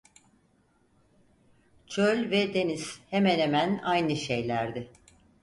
[1.87, 4.91] Çöl ve deniz hemen hemen aynı şeylerdi.